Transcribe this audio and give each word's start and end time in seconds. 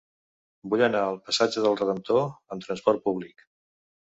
Vull 0.71 0.81
anar 0.85 1.01
al 1.09 1.19
passatge 1.27 1.63
del 1.67 1.77
Redemptor 1.81 2.25
amb 2.25 2.67
trasport 2.67 3.07
públic. 3.07 3.45